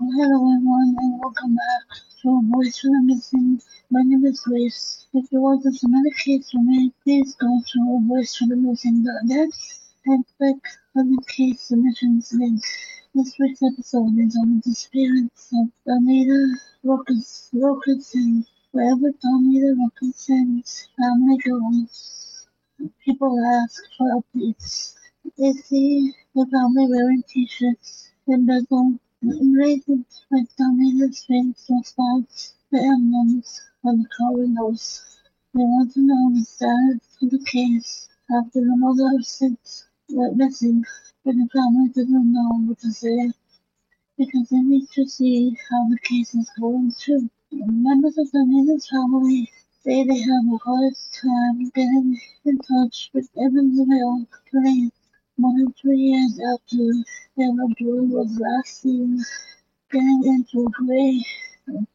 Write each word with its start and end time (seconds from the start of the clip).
Hello 0.00 0.14
everyone 0.14 0.94
and 1.00 1.18
welcome 1.20 1.56
back 1.56 1.98
to 2.22 2.40
Voice 2.54 2.78
for 2.78 2.86
the 2.86 3.02
Missing. 3.02 3.60
My 3.90 4.02
name 4.02 4.24
is 4.26 4.46
Luis. 4.46 5.08
If 5.12 5.26
you 5.32 5.40
want 5.40 5.64
to 5.64 5.72
submit 5.72 6.06
a 6.06 6.14
case 6.14 6.52
for 6.52 6.62
me, 6.62 6.92
please 7.02 7.34
go 7.34 7.60
to 7.66 7.78
voiceforthemissing.net 8.06 9.50
and 10.06 10.24
click 10.36 10.62
on 10.96 11.10
the 11.10 11.20
case 11.26 11.62
submissions 11.62 12.32
link. 12.32 12.62
This 13.12 13.34
week's 13.40 13.60
episode 13.60 14.16
is 14.20 14.36
on 14.36 14.54
the 14.54 14.70
disappearance 14.70 15.52
of 15.52 15.66
Dawnita 15.84 16.54
Wilkerson. 16.84 18.46
Wherever 18.70 19.10
Dawnita 19.10 19.74
Wilkerson's 19.78 20.88
family 20.96 21.38
goes, 21.38 22.46
people 23.04 23.44
ask 23.44 23.82
for 23.98 24.22
updates. 24.22 24.94
They 25.36 25.54
see 25.54 26.14
the 26.36 26.46
family 26.52 26.86
wearing 26.86 27.24
t-shirts 27.26 28.12
and 28.28 28.46
bezel 29.20 29.52
Raisins 29.52 30.26
with 30.30 30.48
Dawnita's 30.56 31.24
face 31.24 31.66
response 31.70 32.54
the 32.70 32.78
emblems 32.78 33.60
of 33.84 33.98
the 33.98 34.08
car 34.16 34.32
windows. 34.32 35.02
They 35.54 35.64
want 35.64 35.92
to 35.94 36.00
know 36.02 36.30
the 36.34 36.44
status 36.44 37.16
of 37.22 37.30
the 37.30 37.44
case 37.44 38.08
after 38.30 38.60
the 38.60 38.76
mother 38.76 39.16
of 39.16 39.26
six 39.26 39.88
went 40.08 40.36
missing, 40.36 40.84
but 41.24 41.34
the 41.34 41.48
family 41.52 41.88
doesn't 41.88 42.32
know 42.32 42.50
what 42.66 42.78
to 42.80 42.92
say 42.92 43.32
because 44.18 44.48
they 44.50 44.58
need 44.60 44.88
to 44.94 45.06
see 45.08 45.56
how 45.70 45.88
the 45.88 45.98
case 45.98 46.34
is 46.34 46.50
going 46.60 46.92
too. 47.00 47.30
Members 47.52 48.18
of 48.18 48.28
Dawnita's 48.32 48.88
family 48.88 49.50
say 49.82 50.04
they 50.04 50.20
have 50.20 50.44
a 50.52 50.58
hard 50.58 50.94
time 51.22 51.70
getting 51.74 52.20
in 52.44 52.58
touch 52.58 53.10
with 53.14 53.30
Evansville 53.36 54.28
police 54.50 54.92
years 55.94 56.40
after 56.52 56.84
their 57.36 57.52
loved 57.54 57.80
one 57.80 58.10
was 58.10 58.40
last 58.40 58.82
seen 58.82 59.22
getting 59.92 60.22
into 60.24 60.66
a 60.66 60.70
gray 60.70 61.24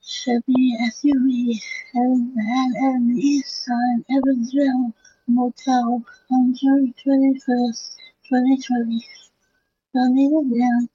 Chevy 0.01 0.77
SUV 0.87 1.61
and 1.93 2.39
had 2.39 2.71
the 3.09 3.19
East 3.19 3.65
Side 3.65 4.05
Evansville 4.09 4.93
Motel 5.27 6.05
on 6.31 6.55
June 6.55 6.93
21st, 7.05 7.95
2020. 8.29 9.05
Dawnita 9.93 10.49
Dan, 10.49 10.89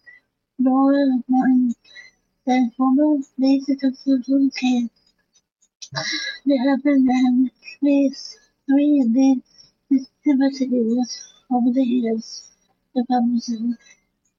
Laura 0.58 1.06
Martin, 1.28 1.74
and 2.46 2.74
former 2.76 3.22
police 3.36 3.66
detectives 3.66 4.28
on 4.30 4.46
the 4.46 4.52
case. 4.58 4.88
There 6.46 6.70
have 6.70 6.82
been 6.82 7.06
at 7.10 7.82
least 7.82 8.38
three 8.66 9.04
these 9.90 10.08
investigators 10.24 11.37
over 11.50 11.70
the 11.72 11.84
years, 11.84 12.48
the 12.94 13.04
Robinson 13.10 13.76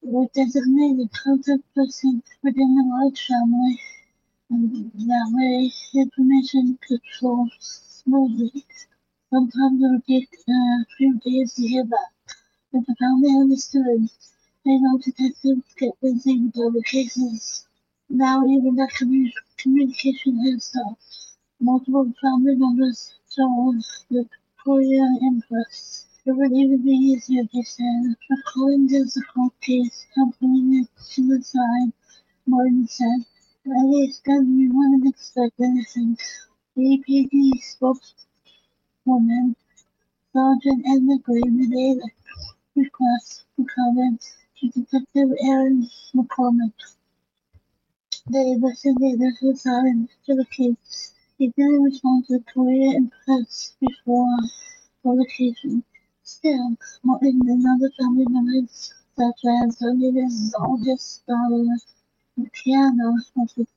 were 0.04 0.28
designated 0.34 1.12
contact 1.14 1.64
person 1.76 2.24
within 2.44 2.76
the 2.76 2.84
large 2.84 3.28
family, 3.28 3.80
and 4.50 4.92
that 4.94 5.32
way 5.34 5.72
information 5.96 6.80
could 6.88 7.02
flow 7.20 7.48
smoothly. 7.60 8.66
Sometimes 9.30 9.82
it 9.82 9.88
would 9.92 10.06
take 10.06 10.30
a 10.50 10.86
few 10.98 11.20
days 11.20 11.54
to 11.56 11.68
hear 11.68 11.86
back, 11.86 12.14
but 12.74 12.86
the 12.88 12.96
family 12.96 13.32
understood. 13.32 14.10
They 14.66 14.78
know 14.80 14.98
detectives 14.98 15.74
get 15.78 16.00
busy 16.02 16.40
with 16.40 16.58
other 16.60 16.82
cases. 16.82 17.66
Now 18.10 18.46
even 18.48 18.76
that 18.76 18.92
commu- 19.00 19.34
communication 19.58 20.40
has 20.46 20.66
stopped. 20.66 21.04
Multiple 21.62 22.14
family 22.22 22.56
members 22.56 23.14
told 23.36 23.86
the 24.10 24.30
Korea 24.64 25.06
Empress 25.24 26.08
it 26.25 26.31
would 26.31 26.52
even 26.52 26.84
be 26.84 26.92
easier, 26.92 27.44
they 27.53 27.62
said, 27.62 28.16
for 28.28 28.38
calling 28.52 28.88
this 28.88 29.16
a 29.17 29.22
cold 29.34 29.53
case 29.62 30.06
the 30.16 31.42
side, 31.44 31.94
Martin 32.45 32.88
said. 32.88 33.25
At 33.66 33.86
least 33.86 34.22
then 34.25 34.58
we 34.58 34.67
wouldn't 34.67 35.08
expect 35.08 35.59
anything. 35.59 36.17
The 36.75 36.81
EPD 36.81 37.62
spokeswoman, 37.62 39.56
Sergeant 40.34 40.85
Anna 40.85 41.19
Gray, 41.19 41.41
relayed 41.46 42.00
a 42.00 42.09
request 42.75 43.46
for 43.56 43.66
comments 43.75 44.38
to 44.59 44.69
Detective 44.69 45.30
Aaron 45.44 45.90
McCormick. 46.16 46.74
The 48.28 48.40
investigators 48.53 49.38
were 49.41 49.51
assigned 49.51 50.09
to 50.25 50.36
the 50.36 50.46
case. 50.46 51.13
He 51.38 51.50
didn't 51.50 51.84
respond 51.84 52.25
to 52.28 52.38
the 52.38 52.44
Courier 52.44 52.96
and 52.96 53.12
Press 53.25 53.75
before 53.80 54.38
publication. 55.03 55.84
Still, 56.31 56.78
Martin 57.01 57.41
and 57.50 57.66
other 57.66 57.90
family 58.00 58.28
members, 58.29 58.94
such 59.17 59.45
as 59.45 59.79
Dawnita's 59.79 60.53
oldest 60.59 61.25
daughter, 61.25 61.75
Tiana 62.53 63.16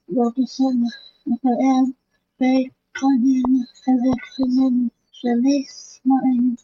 Robinson, 0.09 0.87
and 1.25 1.39
her 1.43 1.57
aunt, 1.63 1.97
Faye 2.39 2.71
Cunningham, 2.93 3.67
and 3.87 4.05
their 4.05 4.21
cousin, 4.37 4.91
Shalice 5.15 6.01
Martin, 6.05 6.59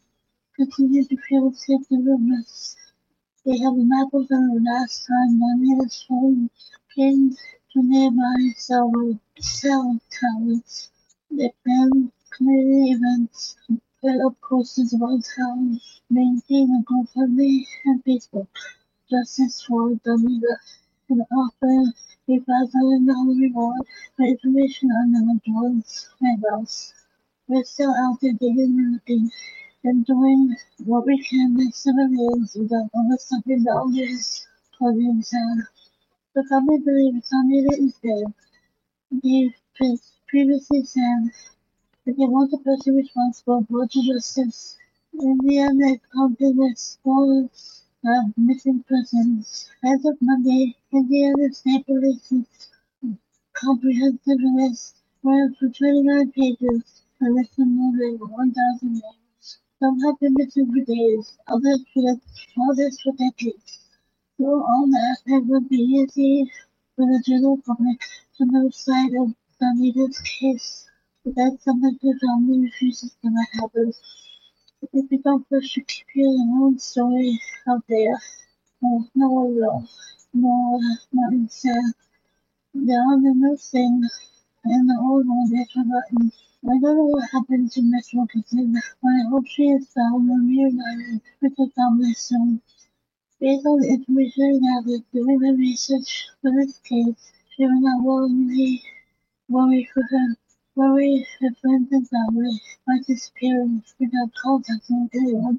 continue 0.56 1.04
to 1.04 1.16
feel 1.27 1.53
sick 1.54 1.81
and 1.91 2.06
rumors. 2.06 2.77
They 3.47 3.56
have 3.56 3.72
a 3.72 3.82
map 3.82 4.12
of 4.12 4.28
the 4.28 4.60
last 4.62 5.06
time 5.06 5.41
Dawnita's 5.41 6.04
phone 6.06 6.50
pinned 6.94 7.38
to 7.72 7.82
nearby 7.82 8.53
cell, 8.59 8.93
cell 9.41 9.98
towers. 10.10 10.91
They 11.31 11.50
plan 11.65 12.12
community 12.31 12.93
events 12.93 13.56
put 14.00 14.20
up 14.25 14.34
posters 14.41 14.92
about 14.94 15.25
how 15.36 15.56
we 15.56 15.81
maintain 16.10 16.69
a 16.70 16.82
GoFundMe 16.91 17.66
and 17.86 18.04
Facebook 18.04 18.47
Justice 19.10 19.62
for 19.62 19.91
Dawnita 20.06 20.56
and 21.09 21.22
offer 21.32 21.92
a 22.28 22.38
thousand 22.41 23.06
dollar 23.06 23.34
reward 23.34 23.82
for 24.16 24.25
information 24.25 24.91
on 24.91 25.12
the 25.12 25.41
ones' 25.48 26.09
whereabouts. 26.20 26.94
We're 27.48 27.64
still 27.64 27.92
out 27.94 28.20
there 28.20 28.34
digging 28.34 28.78
and 28.78 28.92
looking 28.92 29.31
and 29.82 30.06
doing 30.06 30.54
what 30.84 31.06
we 31.06 31.22
can 31.25 31.59
as 31.60 31.76
civilians 31.76 32.54
without 32.54 32.91
overstepping 32.94 33.65
boundaries, 33.65 34.47
Claudian 34.76 35.22
said. 35.25 35.66
The 36.34 36.44
family 36.44 36.78
believes 36.78 37.30
Dawnita 37.30 37.78
is 37.78 37.94
dead. 38.03 38.32
They 39.10 39.54
previously 40.28 40.84
said 40.84 41.32
that 42.09 42.17
they 42.17 42.25
want 42.25 42.51
the 42.51 42.57
person 42.59 42.97
responsible 42.97 43.61
brought 43.69 43.91
to 43.91 44.03
justice. 44.03 44.79
In 45.13 45.37
the 45.45 45.59
end, 45.59 45.83
they 45.83 46.01
counted 46.11 46.57
scores 46.79 47.83
of 48.03 48.33
missing 48.39 48.83
persons. 48.89 49.69
As 49.85 50.03
of 50.07 50.17
Monday, 50.23 50.75
Indiana 50.91 51.53
State 51.53 51.87
Police's 51.87 52.47
comprehensive 53.53 54.39
list 54.57 54.97
ran 55.23 55.55
for 55.61 55.69
29 55.69 56.33
pages 56.33 57.03
and 57.21 57.35
listed 57.35 57.69
more 57.69 57.93
than 57.93 58.17
1,000 58.19 58.91
names. 58.91 59.59
Some 59.79 60.01
have 60.01 60.19
been 60.19 60.33
missing 60.39 60.73
for 60.73 60.85
days, 60.87 61.37
others 61.47 61.85
for, 61.93 62.17
others 62.71 63.03
for 63.03 63.13
decades. 63.19 63.81
So 64.39 64.47
all 64.47 64.87
that 64.89 65.19
it 65.27 65.45
would 65.45 65.69
be 65.69 65.77
easy 65.77 66.51
for 66.97 67.05
the 67.05 67.23
general 67.27 67.59
public 67.67 68.01
to 68.39 68.47
know 68.47 68.71
side 68.71 69.13
of 69.13 69.35
Dawnita's 69.61 70.19
case. 70.21 70.88
That's 71.25 71.62
something 71.62 71.97
the 72.03 72.19
family 72.21 72.62
refuses 72.65 73.17
to 73.23 73.31
happen. 73.53 73.93
If 74.93 75.12
you 75.12 75.19
don't 75.23 75.49
push 75.49 75.75
to 75.75 75.83
keep 75.83 76.06
your 76.15 76.31
own 76.31 76.79
story 76.81 77.41
out 77.69 77.84
there, 77.89 78.21
well, 78.81 79.09
no 79.15 79.28
one 79.28 79.55
will. 79.55 79.89
No, 80.34 80.81
Martin 81.12 81.49
said. 81.49 81.93
The 82.75 82.95
other 82.95 83.34
new 83.34 83.57
thing 83.57 84.03
and 84.65 84.91
the 84.91 84.99
old 85.01 85.27
one 85.27 85.53
is 85.55 85.73
forgotten. 85.73 86.33
I 86.65 86.78
don't 86.81 86.97
know 86.97 87.07
what 87.07 87.31
happened 87.31 87.73
to 87.73 87.83
Miss 87.83 88.12
Wilkerson, 88.15 88.73
but 88.73 89.09
I 89.09 89.28
hope 89.31 89.47
she 89.47 89.69
is 89.69 89.89
found 89.93 90.31
and 90.31 90.49
reunited 90.49 91.23
with 91.41 91.55
her 91.59 91.71
family 91.77 92.15
soon. 92.15 92.62
Based 93.41 93.67
on 93.67 93.81
the 93.81 93.89
information 93.89 94.62
I 94.65 94.81
gathered 94.81 95.05
during 95.12 95.41
my 95.41 95.51
research 95.51 96.28
for 96.43 96.53
this 96.53 96.78
case, 96.78 97.33
she 97.57 97.65
was 97.67 97.81
not 97.81 98.04
willingly 98.04 98.83
worried 99.48 99.89
for 99.95 100.03
her 100.03 100.37
her 100.78 101.51
friends 101.60 101.89
and 101.91 102.09
family 102.09 102.63
by 102.86 102.98
disappearing 103.04 103.83
without 103.98 104.30
contacting 104.41 105.10
anyone. 105.13 105.59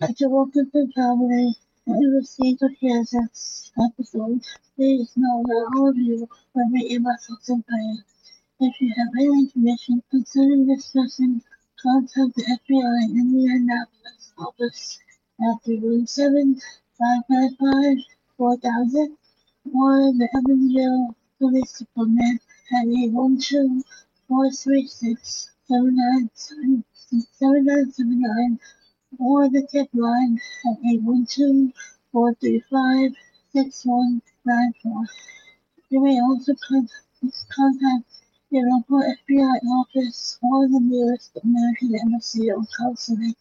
After 0.00 0.28
Wilkerson 0.28 0.90
family 0.90 1.54
and 1.86 2.14
received 2.16 2.58
to 2.58 2.68
hear 2.80 3.04
this 3.12 3.70
episode, 3.80 4.42
please 4.74 5.12
know 5.14 5.44
that 5.46 5.72
all 5.76 5.90
of 5.90 5.96
you 5.96 6.28
will 6.52 6.70
be 6.72 6.94
in 6.94 7.04
my 7.04 7.14
thoughts 7.14 7.48
and 7.48 7.64
prayers. 7.64 8.02
If 8.58 8.80
you 8.80 8.92
have 8.96 9.06
any 9.20 9.38
information 9.38 10.02
concerning 10.10 10.66
this 10.66 10.90
person, 10.90 11.40
contact 11.80 12.34
the 12.34 12.42
FBI 12.42 13.04
in 13.04 13.32
the 13.32 13.44
Indianapolis 13.44 14.32
office 14.36 14.98
at 15.42 15.62
317 15.64 16.60
555 16.98 17.98
4000 18.36 19.16
or 19.72 20.12
the 20.12 20.28
Evansville 20.36 21.16
Police 21.38 21.78
Department 21.78 22.42
at 22.72 22.88
812 22.88 23.84
436 24.28 25.50
7979 25.68 28.58
or 29.18 29.48
the 29.48 29.66
tip 29.70 29.88
line 29.94 30.38
at 30.66 30.78
812 30.84 31.72
435 32.12 33.16
6194. 33.52 35.06
You 35.90 36.00
may 36.02 36.20
also 36.20 36.54
contact 37.48 38.04
your 38.50 38.68
local 38.70 39.00
FBI 39.00 39.58
office 39.80 40.38
or 40.42 40.68
the 40.68 40.80
nearest 40.80 41.38
American 41.42 41.94
Embassy 42.00 42.50
or 42.50 42.62
consulate. 42.76 43.38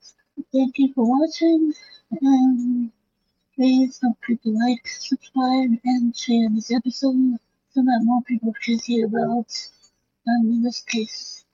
Thank 0.52 0.80
you 0.80 0.94
for 0.94 1.06
watching, 1.06 1.74
and 2.22 2.92
please 3.56 4.00
don't 4.00 4.18
forget 4.22 4.44
to 4.44 4.52
like, 4.52 4.88
subscribe, 4.88 5.78
and 5.84 6.16
share 6.16 6.50
this 6.50 6.72
episode 6.72 7.38
so 7.74 7.82
that 7.82 8.02
more 8.04 8.22
people 8.24 8.54
can 8.64 8.80
hear 8.80 9.08
about 9.08 9.52
um, 10.28 10.48
in 10.48 10.64
this 10.64 10.82
case. 10.82 11.46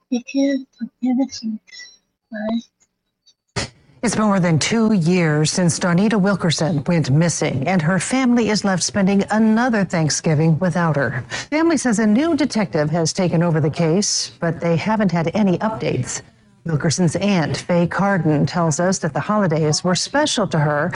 Bye. 2.32 3.68
It's 4.02 4.16
been 4.16 4.26
more 4.26 4.40
than 4.40 4.60
two 4.60 4.94
years 4.94 5.52
since 5.52 5.78
Dawnita 5.78 6.20
Wilkerson 6.20 6.84
went 6.86 7.12
missing, 7.12 7.68
and 7.68 7.82
her 7.82 8.00
family 8.00 8.50
is 8.50 8.64
left 8.64 8.82
spending 8.82 9.26
another 9.30 9.84
Thanksgiving 9.84 10.58
without 10.60 10.96
her. 10.96 11.26
Family 11.50 11.76
says 11.76 12.00
a 12.00 12.08
new 12.08 12.38
detective 12.38 12.90
has 12.92 13.12
taken 13.12 13.44
over 13.44 13.60
the 13.60 13.70
case, 13.70 14.32
but 14.40 14.62
they 14.62 14.78
haven't 14.78 15.12
had 15.12 15.32
any 15.36 15.58
updates. 15.58 16.22
Wilkerson's 16.66 17.18
aunt, 17.18 17.58
Faye 17.58 17.88
Carden, 17.88 18.46
tells 18.46 18.80
us 18.80 19.00
that 19.00 19.14
the 19.14 19.20
holidays 19.20 19.84
were 19.84 19.96
special 19.96 20.48
to 20.48 20.60
her 20.60 20.94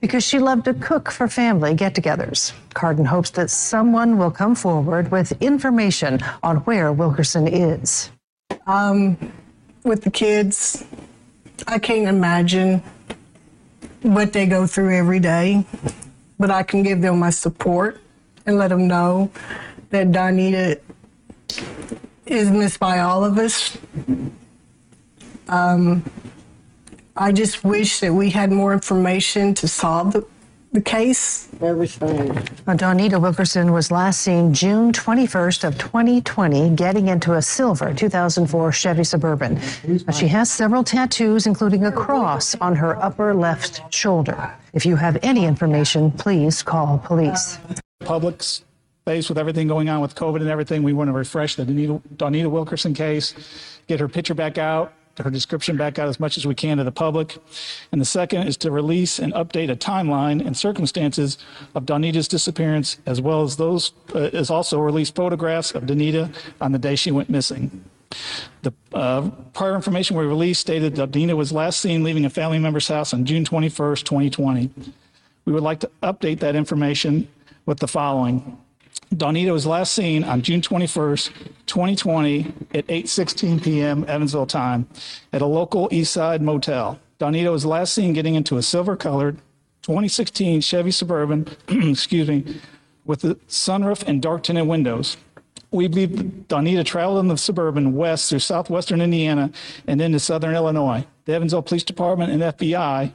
because 0.00 0.24
she 0.24 0.38
loved 0.38 0.64
to 0.64 0.74
cook 0.74 1.10
for 1.10 1.28
family 1.28 1.74
get 1.74 1.94
togethers. 1.94 2.52
Carden 2.74 3.04
hopes 3.04 3.30
that 3.30 3.50
someone 3.50 4.18
will 4.18 4.30
come 4.30 4.54
forward 4.54 5.10
with 5.10 5.32
information 5.42 6.20
on 6.42 6.58
where 6.58 6.92
Wilkerson 6.92 7.46
is. 7.46 8.10
Um, 8.66 9.16
with 9.84 10.02
the 10.02 10.10
kids, 10.10 10.84
I 11.66 11.78
can't 11.78 12.08
imagine 12.08 12.82
what 14.02 14.32
they 14.32 14.46
go 14.46 14.66
through 14.66 14.96
every 14.96 15.20
day, 15.20 15.64
but 16.38 16.50
I 16.50 16.62
can 16.62 16.82
give 16.82 17.00
them 17.02 17.18
my 17.18 17.30
support 17.30 18.00
and 18.46 18.56
let 18.56 18.68
them 18.68 18.88
know 18.88 19.30
that 19.90 20.08
Dawnita 20.08 20.80
is 22.26 22.50
missed 22.50 22.78
by 22.78 23.00
all 23.00 23.24
of 23.24 23.36
us. 23.38 23.76
Um, 25.48 26.04
I 27.20 27.32
just 27.32 27.64
wish 27.64 28.00
that 28.00 28.14
we 28.14 28.30
had 28.30 28.50
more 28.50 28.72
information 28.72 29.52
to 29.56 29.68
solve 29.68 30.14
the, 30.14 30.26
the 30.72 30.80
case. 30.80 31.50
Everything. 31.60 32.30
Uh, 32.30 32.74
Dawnita 32.74 33.20
Wilkerson 33.20 33.72
was 33.72 33.90
last 33.90 34.22
seen 34.22 34.54
June 34.54 34.90
21st 34.90 35.64
of 35.64 35.76
2020 35.76 36.70
getting 36.70 37.08
into 37.08 37.34
a 37.34 37.42
silver 37.42 37.92
2004 37.92 38.72
Chevy 38.72 39.04
Suburban. 39.04 39.60
She 40.14 40.28
has 40.28 40.50
several 40.50 40.82
tattoos, 40.82 41.46
including 41.46 41.84
a 41.84 41.92
cross 41.92 42.54
on 42.54 42.74
her 42.74 42.96
upper 43.02 43.34
left 43.34 43.92
shoulder. 43.92 44.54
If 44.72 44.86
you 44.86 44.96
have 44.96 45.18
any 45.22 45.44
information, 45.44 46.10
please 46.12 46.62
call 46.62 46.96
police. 47.04 47.58
Public's 47.98 48.64
faced 49.04 49.28
with 49.28 49.36
everything 49.36 49.68
going 49.68 49.90
on 49.90 50.00
with 50.00 50.14
COVID 50.14 50.40
and 50.40 50.48
everything, 50.48 50.82
we 50.82 50.94
want 50.94 51.08
to 51.08 51.12
refresh 51.12 51.56
the 51.56 51.66
Dawnita, 51.66 52.00
Dawnita 52.16 52.50
Wilkerson 52.50 52.94
case, 52.94 53.34
get 53.88 54.00
her 54.00 54.08
picture 54.08 54.34
back 54.34 54.56
out, 54.56 54.94
her 55.22 55.30
description 55.30 55.76
back 55.76 55.98
out 55.98 56.08
as 56.08 56.20
much 56.20 56.36
as 56.36 56.46
we 56.46 56.54
can 56.54 56.78
to 56.78 56.84
the 56.84 56.92
public. 56.92 57.38
And 57.92 58.00
the 58.00 58.04
second 58.04 58.46
is 58.46 58.56
to 58.58 58.70
release 58.70 59.18
and 59.18 59.32
update 59.34 59.70
a 59.70 59.76
timeline 59.76 60.44
and 60.44 60.56
circumstances 60.56 61.38
of 61.74 61.84
Dawnita's 61.84 62.28
disappearance, 62.28 62.98
as 63.06 63.20
well 63.20 63.42
as 63.42 63.56
those, 63.56 63.92
uh, 64.14 64.30
is 64.32 64.50
also 64.50 64.80
release 64.80 65.10
photographs 65.10 65.72
of 65.72 65.84
Dawnita 65.84 66.34
on 66.60 66.72
the 66.72 66.78
day 66.78 66.96
she 66.96 67.10
went 67.10 67.30
missing. 67.30 67.84
The 68.62 68.72
uh, 68.92 69.30
prior 69.52 69.74
information 69.74 70.16
we 70.16 70.24
released 70.24 70.60
stated 70.60 70.96
that 70.96 71.12
Dawnita 71.12 71.36
was 71.36 71.52
last 71.52 71.80
seen 71.80 72.02
leaving 72.02 72.24
a 72.24 72.30
family 72.30 72.58
member's 72.58 72.88
house 72.88 73.14
on 73.14 73.24
June 73.24 73.44
21st, 73.44 74.04
2020. 74.04 74.70
We 75.44 75.52
would 75.52 75.62
like 75.62 75.80
to 75.80 75.90
update 76.02 76.40
that 76.40 76.56
information 76.56 77.28
with 77.66 77.78
the 77.78 77.88
following. 77.88 78.58
Dawnita 79.14 79.52
was 79.52 79.66
last 79.66 79.92
seen 79.92 80.22
on 80.22 80.40
June 80.40 80.60
21st, 80.60 81.32
2020 81.66 82.52
at 82.74 82.86
8:16 82.86 83.62
p.m. 83.62 84.04
Evansville 84.06 84.46
time 84.46 84.86
at 85.32 85.42
a 85.42 85.46
local 85.46 85.88
East 85.90 86.12
Side 86.12 86.40
motel. 86.40 87.00
Dawnita 87.18 87.50
was 87.50 87.66
last 87.66 87.92
seen 87.92 88.12
getting 88.12 88.36
into 88.36 88.56
a 88.56 88.62
silver-colored 88.62 89.38
2016 89.82 90.60
Chevy 90.60 90.92
Suburban, 90.92 91.48
excuse 91.68 92.28
me, 92.28 92.60
with 93.04 93.22
the 93.22 93.34
sunroof 93.48 94.04
and 94.06 94.22
dark 94.22 94.44
tinted 94.44 94.68
windows. 94.68 95.16
We 95.72 95.88
believe 95.88 96.10
Dawnita 96.48 96.84
traveled 96.84 97.18
in 97.18 97.28
the 97.28 97.36
Suburban 97.36 97.94
west 97.94 98.30
through 98.30 98.38
southwestern 98.40 99.00
Indiana 99.00 99.50
and 99.86 100.00
into 100.00 100.20
southern 100.20 100.54
Illinois. 100.54 101.04
The 101.24 101.34
Evansville 101.34 101.62
Police 101.62 101.84
Department 101.84 102.32
and 102.32 102.42
FBI 102.42 103.12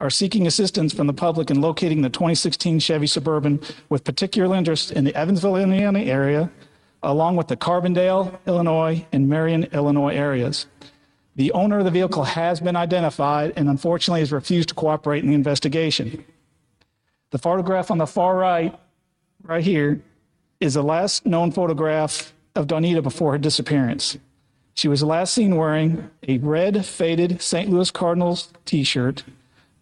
are 0.00 0.10
seeking 0.10 0.46
assistance 0.46 0.94
from 0.94 1.06
the 1.06 1.12
public 1.12 1.50
in 1.50 1.60
locating 1.60 2.00
the 2.00 2.08
2016 2.08 2.78
Chevy 2.78 3.06
Suburban 3.06 3.60
with 3.88 4.04
particular 4.04 4.56
interest 4.56 4.90
in 4.92 5.04
the 5.04 5.14
Evansville, 5.14 5.56
Indiana 5.56 6.00
area, 6.00 6.50
along 7.02 7.36
with 7.36 7.48
the 7.48 7.56
Carbondale, 7.56 8.38
Illinois, 8.46 9.06
and 9.12 9.28
Marion, 9.28 9.64
Illinois 9.72 10.14
areas. 10.14 10.66
The 11.36 11.52
owner 11.52 11.78
of 11.78 11.84
the 11.84 11.90
vehicle 11.90 12.24
has 12.24 12.60
been 12.60 12.76
identified 12.76 13.52
and 13.56 13.68
unfortunately 13.68 14.20
has 14.20 14.32
refused 14.32 14.70
to 14.70 14.74
cooperate 14.74 15.22
in 15.22 15.28
the 15.28 15.34
investigation. 15.34 16.24
The 17.30 17.38
photograph 17.38 17.90
on 17.90 17.98
the 17.98 18.06
far 18.06 18.36
right, 18.36 18.78
right 19.42 19.62
here, 19.62 20.02
is 20.60 20.74
the 20.74 20.82
last 20.82 21.24
known 21.24 21.52
photograph 21.52 22.34
of 22.54 22.66
Dawnita 22.66 23.02
before 23.02 23.32
her 23.32 23.38
disappearance. 23.38 24.18
She 24.74 24.88
was 24.88 25.02
last 25.02 25.34
seen 25.34 25.56
wearing 25.56 26.10
a 26.26 26.38
red 26.38 26.84
faded 26.84 27.40
St. 27.40 27.70
Louis 27.70 27.90
Cardinals 27.90 28.52
t 28.64 28.82
shirt, 28.82 29.24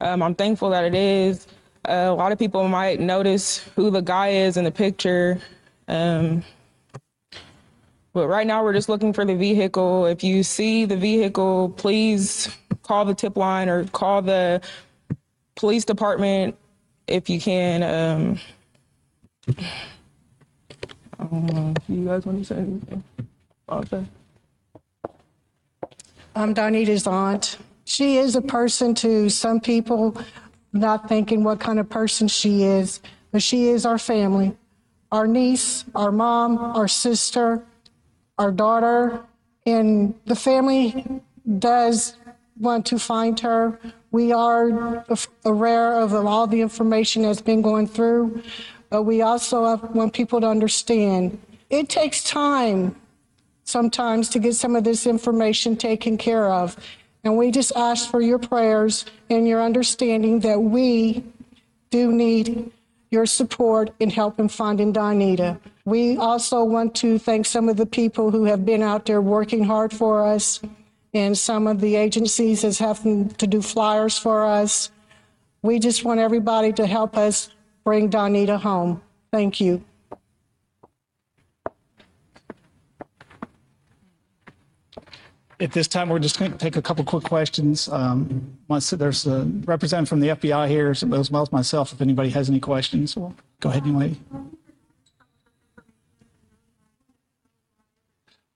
Um, 0.00 0.22
I'm 0.22 0.34
thankful 0.34 0.70
that 0.70 0.84
it 0.84 0.94
is. 0.94 1.46
Uh, 1.88 2.08
a 2.10 2.14
lot 2.14 2.32
of 2.32 2.38
people 2.38 2.68
might 2.68 3.00
notice 3.00 3.58
who 3.76 3.90
the 3.90 4.02
guy 4.02 4.28
is 4.28 4.56
in 4.56 4.64
the 4.64 4.70
picture. 4.70 5.38
Um, 5.88 6.44
but 8.12 8.28
right 8.28 8.46
now, 8.46 8.62
we're 8.64 8.72
just 8.72 8.88
looking 8.88 9.12
for 9.12 9.24
the 9.24 9.34
vehicle. 9.34 10.06
If 10.06 10.22
you 10.24 10.42
see 10.42 10.84
the 10.84 10.96
vehicle, 10.96 11.70
please 11.70 12.54
call 12.82 13.04
the 13.04 13.14
tip 13.14 13.36
line 13.36 13.68
or 13.68 13.84
call 13.86 14.22
the 14.22 14.60
police 15.56 15.84
department 15.84 16.56
if 17.06 17.30
you 17.30 17.40
can. 17.40 17.82
Um. 17.82 18.40
Do 21.18 21.80
you 21.88 22.06
guys 22.06 22.24
want 22.24 22.38
to 22.38 22.44
say 22.44 22.56
anything? 22.56 23.04
I'm 26.34 26.54
Dawnita's 26.54 27.06
aunt. 27.06 27.58
She 27.84 28.16
is 28.16 28.36
a 28.36 28.40
person 28.42 28.94
to 28.96 29.28
some 29.28 29.60
people, 29.60 30.16
not 30.72 31.08
thinking 31.08 31.44
what 31.44 31.60
kind 31.60 31.78
of 31.78 31.88
person 31.88 32.28
she 32.28 32.62
is, 32.62 33.00
but 33.32 33.42
she 33.42 33.68
is 33.68 33.86
our 33.86 33.98
family. 33.98 34.56
Our 35.12 35.26
niece, 35.26 35.84
our 35.94 36.12
mom, 36.12 36.58
our 36.58 36.86
sister, 36.86 37.64
our 38.38 38.52
daughter, 38.52 39.20
and 39.66 40.14
the 40.26 40.36
family 40.36 41.20
does 41.58 42.16
want 42.58 42.86
to 42.86 42.98
find 42.98 43.38
her. 43.40 43.78
We 44.12 44.32
are 44.32 45.04
aware 45.44 45.94
of 45.94 46.14
all 46.14 46.46
the 46.46 46.60
information 46.60 47.22
that's 47.22 47.40
been 47.40 47.62
going 47.62 47.86
through, 47.86 48.42
but 48.88 49.02
we 49.02 49.22
also 49.22 49.76
want 49.92 50.12
people 50.12 50.40
to 50.40 50.46
understand 50.46 51.38
it 51.70 51.88
takes 51.88 52.24
time 52.24 52.96
sometimes 53.64 54.28
to 54.30 54.40
get 54.40 54.54
some 54.54 54.74
of 54.74 54.82
this 54.82 55.06
information 55.06 55.76
taken 55.76 56.18
care 56.18 56.50
of. 56.50 56.76
And 57.24 57.36
we 57.36 57.50
just 57.50 57.72
ask 57.76 58.10
for 58.10 58.20
your 58.20 58.38
prayers 58.38 59.04
and 59.28 59.46
your 59.46 59.62
understanding 59.62 60.40
that 60.40 60.60
we 60.60 61.24
do 61.90 62.12
need 62.12 62.70
your 63.10 63.26
support 63.26 63.92
in 63.98 64.08
helping 64.08 64.48
finding 64.48 64.92
Dawnita. 64.92 65.58
We 65.84 66.16
also 66.16 66.64
want 66.64 66.94
to 66.96 67.18
thank 67.18 67.46
some 67.46 67.68
of 67.68 67.76
the 67.76 67.86
people 67.86 68.30
who 68.30 68.44
have 68.44 68.64
been 68.64 68.82
out 68.82 69.06
there 69.06 69.20
working 69.20 69.64
hard 69.64 69.92
for 69.92 70.24
us 70.24 70.60
and 71.12 71.36
some 71.36 71.66
of 71.66 71.80
the 71.80 71.96
agencies 71.96 72.62
that's 72.62 72.78
having 72.78 73.28
to 73.30 73.46
do 73.46 73.60
flyers 73.60 74.16
for 74.16 74.46
us. 74.46 74.90
We 75.62 75.78
just 75.78 76.04
want 76.04 76.20
everybody 76.20 76.72
to 76.74 76.86
help 76.86 77.16
us 77.16 77.50
bring 77.84 78.10
Dawnita 78.10 78.60
home. 78.60 79.02
Thank 79.32 79.60
you. 79.60 79.84
At 85.60 85.72
this 85.72 85.86
time, 85.86 86.08
we're 86.08 86.18
just 86.18 86.38
going 86.38 86.52
to 86.52 86.56
take 86.56 86.76
a 86.76 86.82
couple 86.82 87.04
quick 87.04 87.24
questions. 87.24 87.86
Um, 87.90 88.56
once 88.68 88.88
there's 88.88 89.26
a 89.26 89.44
representative 89.66 90.08
from 90.08 90.20
the 90.20 90.28
FBI 90.28 90.68
here, 90.68 90.90
as 90.90 91.04
well 91.04 91.42
as 91.42 91.52
myself, 91.52 91.92
if 91.92 92.00
anybody 92.00 92.30
has 92.30 92.48
any 92.48 92.60
questions, 92.60 93.14
well, 93.14 93.34
go 93.60 93.68
ahead, 93.68 93.84
young 93.84 93.98
lady. 93.98 94.20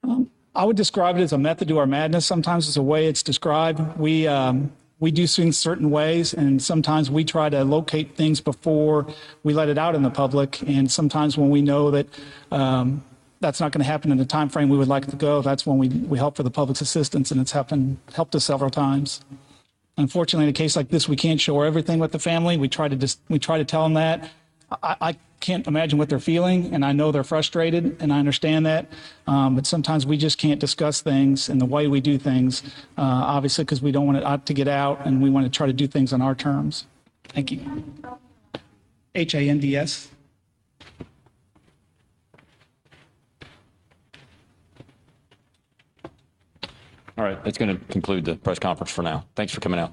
Um, 0.03 0.31
I 0.55 0.65
would 0.65 0.79
describe 0.79 1.19
it 1.19 1.21
as 1.21 1.35
a 1.35 1.39
method 1.39 1.69
to 1.69 1.79
our 1.79 1.87
madness. 1.87 2.25
Sometimes 2.25 2.69
it's 2.69 2.79
a 2.79 2.83
way 2.83 3.07
it's 3.07 3.23
described. 3.23 3.99
We, 3.99 4.27
um, 4.27 4.73
we 4.99 5.11
do 5.11 5.27
things 5.27 5.59
certain 5.59 5.91
ways, 5.91 6.33
and 6.33 6.63
sometimes 6.63 7.11
we 7.11 7.23
try 7.23 7.51
to 7.51 7.65
locate 7.65 8.17
things 8.17 8.41
before 8.41 9.07
we 9.43 9.53
let 9.53 9.69
it 9.69 9.77
out 9.77 9.95
in 9.95 10.03
the 10.03 10.11
public. 10.11 10.63
And 10.63 10.91
sometimes 10.91 11.37
when 11.37 11.51
we 11.51 11.61
know 11.61 11.91
that 11.91 12.07
um, 12.51 13.05
that's 13.41 13.61
not 13.61 13.73
going 13.73 13.81
to 13.81 13.87
happen 13.87 14.11
in 14.11 14.19
the 14.19 14.25
time 14.25 14.49
frame 14.49 14.69
we 14.69 14.79
would 14.79 14.89
like 14.89 15.07
to 15.09 15.17
go, 15.17 15.43
that's 15.43 15.67
when 15.67 15.79
we, 15.79 15.89
we 15.89 16.19
help 16.19 16.37
for 16.37 16.43
the 16.43 16.51
public's 16.51 16.81
assistance, 16.81 17.31
and 17.31 17.41
it's 17.41 17.53
happened 17.53 17.99
helped 18.15 18.35
us 18.35 18.45
several 18.45 18.71
times. 18.71 19.21
Unfortunately, 19.97 20.45
in 20.45 20.51
a 20.51 20.55
case 20.55 20.75
like 20.77 20.89
this, 20.89 21.09
we 21.09 21.17
can't 21.17 21.41
share 21.41 21.65
everything 21.65 21.99
with 21.99 22.13
the 22.13 22.19
family. 22.19 22.57
We 22.57 22.69
try 22.69 22.89
to 22.89 22.97
just 22.97 23.21
we 23.29 23.39
try 23.39 23.59
to 23.59 23.65
tell 23.65 23.83
them 23.85 23.95
that. 23.95 24.31
I, 24.83 24.97
I 25.01 25.17
can't 25.41 25.67
imagine 25.67 25.99
what 25.99 26.09
they're 26.09 26.19
feeling, 26.19 26.75
and 26.75 26.85
I 26.85 26.93
know 26.93 27.13
they're 27.13 27.23
frustrated, 27.23 27.97
and 28.01 28.13
I 28.13 28.19
understand 28.19 28.65
that. 28.67 28.87
Um, 29.27 29.55
but 29.55 29.67
sometimes 29.67 30.07
we 30.07 30.17
just 30.17 30.39
can't 30.39 30.59
discuss 30.59 31.03
things 31.03 31.49
and 31.49 31.61
the 31.61 31.67
way 31.67 31.87
we 31.87 32.01
do 32.01 32.19
things, 32.19 32.63
uh, 32.97 33.03
obviously, 33.03 33.65
because 33.65 33.83
we 33.83 33.93
don't 33.93 34.07
want 34.07 34.19
it 34.19 34.25
out 34.25 34.47
to 34.47 34.55
get 34.55 34.69
out, 34.69 35.07
and 35.07 35.23
we 35.23 35.31
want 35.31 35.45
to 35.45 35.51
try 35.51 35.67
to 35.67 35.73
do 35.73 35.87
things 35.87 36.13
on 36.13 36.23
our 36.23 36.35
terms. 36.35 36.87
Thank 37.29 37.53
you. 37.53 37.85
H 39.15 39.35
A 39.35 39.49
N 39.49 39.59
D 39.61 39.77
S. 39.77 40.09
All 47.17 47.25
right, 47.25 47.43
that's 47.45 47.59
going 47.59 47.79
to 47.79 47.85
conclude 47.87 48.25
the 48.25 48.35
press 48.37 48.59
conference 48.59 48.91
for 48.91 49.03
now. 49.03 49.25
Thanks 49.37 49.53
for 49.53 49.61
coming 49.61 49.79
out. 49.79 49.93